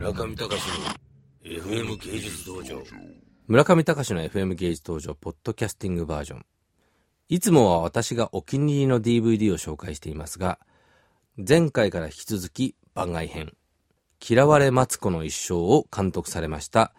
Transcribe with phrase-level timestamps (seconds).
[0.00, 0.86] 村上隆の
[1.44, 2.82] FM 芸術道場。
[3.46, 6.46] 村上隆の FM 芸術道場ポッドキャスティングバージョン。
[7.28, 10.58] いつもは私がお気に入りの DVD を紹介していますが
[11.36, 13.52] 前回から引き続き番外編
[14.26, 16.92] 嫌われマツコの一生を監督されました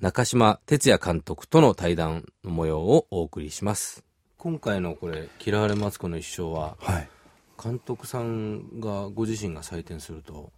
[0.00, 4.02] 中島哲也監督との対談の模様をお送りします。
[4.38, 7.08] 今回のこれ嫌われマツコの一生ははい。
[7.62, 10.52] 監督さんがご自身が採点すると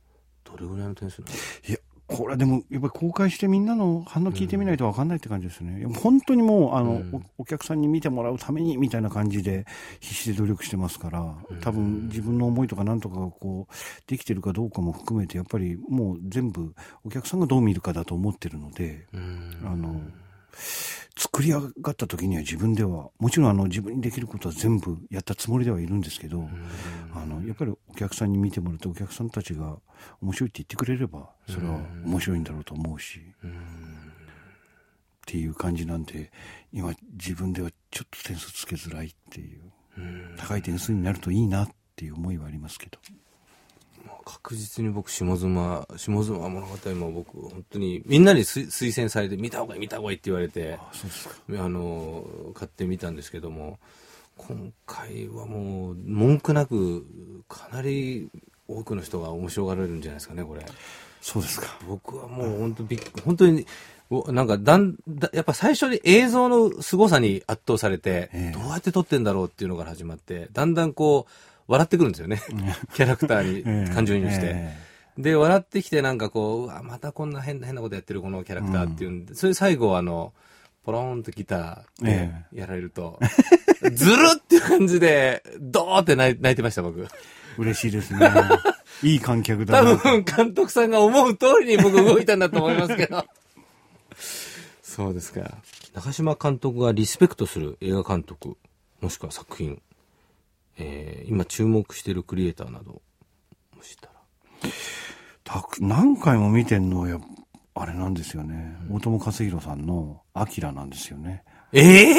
[0.45, 1.69] どれぐらいの点数なんですか？
[1.69, 1.79] いや、
[2.19, 5.79] これはでも、やっぱり公開してみんなの反応聞いてみないと分かんないって感じですね。
[5.79, 7.15] いや本当にもう、あの、うん。
[7.39, 9.67] お、お客さんに見てもらうために、みたいな感じで、
[10.01, 13.75] 必死で努力してますから、多分自分の思いとかなんとかがこう、
[14.09, 19.57] できてるかどうかも含めて、やっぱりもう全部、お客さんがどう見るかだと思ってるので、うん。
[19.65, 20.01] あの、
[21.17, 26.49] 作り上がった時には自分では、もちろんあの自分にできることは全部やったつもりではいるんですけど、
[27.15, 29.79] あの、やっぱりお客さんに見てもらってお客さんたちが
[30.23, 33.51] 面白いって言ってくれれば、それは面白いんだろうと思うし、っ
[35.27, 36.31] ていう感じなんで、
[36.73, 39.73] 今自分ではちょっと点数つけづらいっていう、
[40.37, 42.99] 高い点数になるといいなっていう思いはありますけど。
[44.25, 50.79] 確実に僕下妻下妻物語も僕本当にみんなに推推薦されて見た方がいい見た方がいいって言われて。
[51.59, 52.25] あの
[52.55, 53.79] 買ってみたんですけども
[54.37, 57.07] 今回はもう文句なく
[57.49, 58.31] かなり
[58.69, 60.65] 多くの人が面白がられるんじゃないですかねこれ
[61.21, 61.67] そうですか。
[61.89, 63.67] 僕はもう本当びっ本当に
[64.11, 71.33] おなんかだんだやっぱ最初に映像の凄さに圧倒されて、ええどうやって撮ってんだろうっていうのから始まってだんだんこう
[71.69, 72.43] 笑ってくるんですよね
[72.95, 74.77] キャラクターええに感情移入して、え
[75.19, 80.33] で笑ってきてなんかこううわまたこんな変な変なことやってるこのキャラクターっていうんで、それで最後あの
[80.85, 83.19] ポロンとギターでえやられると、
[83.93, 87.07] ずるっていう感じでドーって泣いてました僕え
[87.59, 88.31] 嬉しいですね。
[89.03, 89.95] いい観客だ多な。
[89.97, 93.25] 分監督さんが思う通りに僕動いたんだと思いますけど。
[94.83, 95.59] そうですか。
[95.95, 98.57] 中島監督がリスペクトする映画監督、
[99.01, 99.83] もしくは作品、
[100.79, 103.03] えー今注目しているクリエイターなど、
[103.77, 104.13] もしたら。
[105.45, 107.21] たく何回も見てんのはやっ
[107.75, 108.77] あれなんですよね。
[108.91, 111.45] 大友克洋さんのアキラなんですよね。
[111.73, 112.15] ええ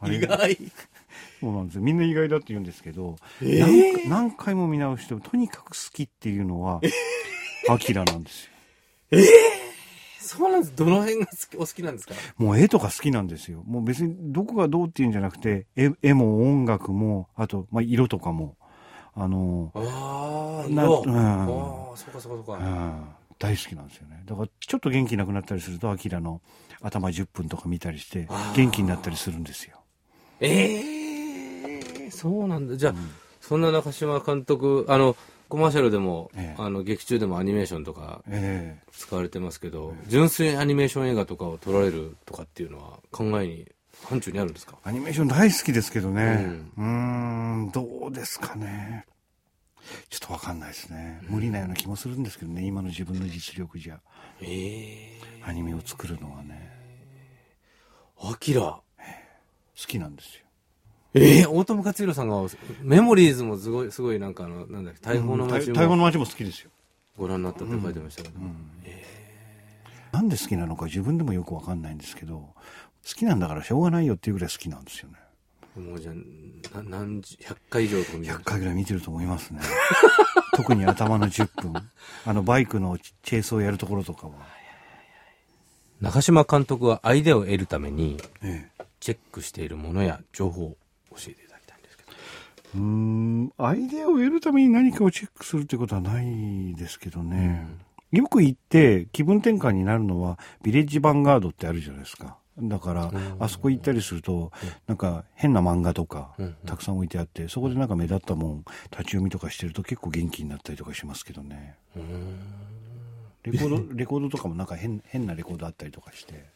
[0.00, 0.56] あれ意外。
[1.40, 1.82] そうなんですよ。
[1.82, 4.08] みんな意外だって言うんですけど、えー？
[4.08, 6.80] 何回も見直しても、とにかく好きっていうのは、
[7.68, 8.48] アキラなんです
[9.10, 9.18] よ。
[10.28, 10.76] そうなんです。
[10.76, 12.14] どの辺が好きお好きなんですか？
[12.36, 13.62] もう絵とか好きなんですよ。
[13.66, 18.56] もう別にどこがどうっていうんじゃなくて、絵絵も音楽も、あと、まあ、色とかも、
[19.14, 21.02] あの、ああ、な色。
[21.06, 22.58] うんああ、そうかそうかそうか。
[22.58, 23.04] うん、
[23.38, 24.22] 大好きなんですよね。
[24.26, 26.40] だから、ちょっと元気なくなったりすると、アキラの
[26.82, 29.80] 頭10分とか見たりして元気になったりするんですよ。
[30.40, 32.76] ええそうなんだ。
[32.76, 32.94] じゃあ、
[33.40, 35.16] そんな中島監督、あの、
[35.48, 43.66] コマーシャルでも、ええあの、劇中でもアニメーションとかえ使われてますけど、純粋アニメーション映画とかを撮られるとかっていうのは考えに、
[44.04, 44.76] 範疇にあるんですか？
[44.84, 46.60] えアニメーション大好きですけどね。
[46.76, 49.06] うーん、どうですかね。
[50.10, 51.20] ちょっとわかんないですね。
[51.28, 54.00] 無理なような気もするんですけどね、今の自分の実力じゃ。
[54.42, 56.70] ええアニメを作るのはね、
[58.20, 58.60] アキラ。
[59.80, 60.42] 好きなんですよ。
[61.14, 62.36] ええ大友克洋さんが、
[62.82, 66.70] メモリーズもすごい、すごいなんかあの、なんだっけ、大砲のうん街も太鼓の街も好きですよ。
[67.16, 68.34] ご覧になったって書いてましたけど。
[70.12, 72.54] なんで好きなのか自分でもよくわかんないんですけど、好
[73.02, 75.16] きなんだからしょうがないよっていうぐらい好きなんですよね。
[75.82, 79.60] もうじゃあ、な何十、100回以上とか見て100回ぐらい見てると思いますね。
[80.56, 81.90] 特に頭の10分。
[82.26, 84.34] あのバイクのチェイスをやるところとかは。
[86.00, 90.76] 中島監督はアイデアを得るために、ええチェックしているものや情報を
[91.18, 92.10] 教えていただきたいんですけど。
[92.76, 97.66] うーん、アイデアを得るために何かをチェックするってことはないですけどね。
[98.12, 102.38] よく行って気分転換になるのは、ビレッジヴァンガードってあるじゃないですか。
[102.60, 104.50] だから、あそこ行ったりすると、
[104.86, 111.76] なんか変な漫画とかうん、たくさん置いてあって、そこでなんか目立ったもん、立ち読みとかしてると結構元気になったりとかしますけどね。
[113.44, 116.46] レコード、 レコードとかもなんか変変なレコードあったりとかして、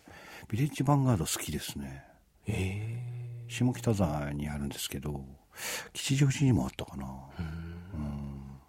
[0.48, 2.04] ビレッジヴァンガード好きですね。
[2.46, 3.11] え
[3.52, 5.24] 下北沢にあるんですけど、
[5.92, 7.06] 吉祥寺にもあったかな。
[7.38, 7.42] え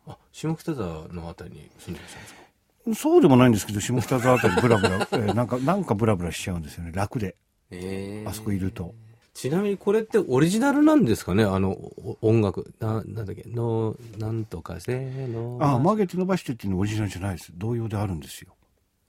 [0.08, 2.96] あ、下北沢のあたりに住んでらっしゃるんですか？
[2.96, 6.92] そうでもないんですけど、下北沢あたりブラブラ、 えーなんか、なんかブラブラしちゃうんですよね。
[6.94, 7.36] 楽で。
[7.72, 8.94] ええあそこいると。
[9.34, 11.44] ちなみにこれってオリジナルなんですかね？
[11.44, 12.72] あの、お音楽。
[12.80, 13.44] な、なんだっけ？
[13.50, 15.58] の、なんとかせーの。
[15.62, 17.52] ああ、曲げて伸ばしてっていうのはオリジナルじゃないです。
[17.56, 18.54] 同様であるんですよ。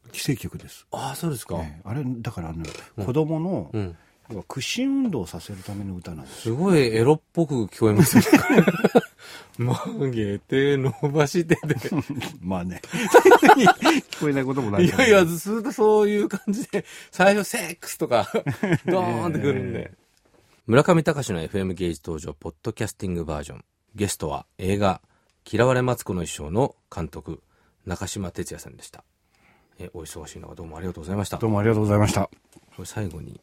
[0.06, 0.86] 規制曲です。
[0.92, 1.56] ああ、そうですか。
[1.58, 2.64] えーあれ、だからあの、
[3.04, 3.96] 子供の、うん。
[4.30, 8.22] 要は屈伸運動をさせるための歌なんですすごいエロっぽく聞こえますね。
[9.58, 11.76] 曲げて、伸ばしてで。
[12.40, 12.80] まあね。
[12.82, 18.28] 聞こえないこともないいやいや、ずっとそういう感じで、最初セックスとか、
[18.86, 19.92] ドーンってくるんで。
[20.66, 23.64] 村上隆の FM ゲージ登場、ポッドキャスティングバージョン。
[23.94, 25.02] ゲストは映画、
[25.50, 27.42] 嫌われマツコの一生の監督、
[27.84, 29.04] 中島哲也さんでした。
[29.78, 31.36] え、お忙しい中どうもありがとうございました。
[31.36, 32.22] どうもありがとうございました。
[32.22, 32.30] こ
[32.78, 33.40] れ最後に、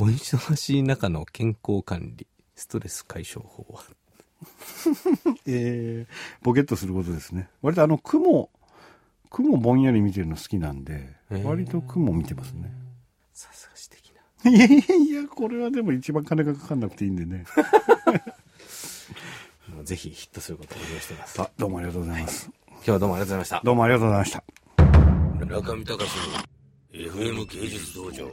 [0.00, 2.26] お忙しい中の健康管理、
[2.56, 3.82] ストレス解消法は？
[5.46, 6.12] えー、
[6.42, 7.50] ボケッとすることですね。
[7.60, 8.48] 割とあの、雲、
[9.28, 12.72] 雲ぼんやり見てるの好きなんで、へー割と雲見てますね。
[13.34, 14.50] さすが素敵な。
[14.50, 17.44] いやいやいや、これはでも一番金がかかんなくていいんでね。
[19.84, 21.42] ぜひヒットすることをお願いしています。
[21.42, 22.50] あ、どうもありがとうございます。
[22.68, 23.60] 今日はどうもありがとうございました。
[23.62, 24.42] どうもありがとうございました。
[25.44, 26.06] 村上隆の
[26.90, 28.32] FM 芸術道場。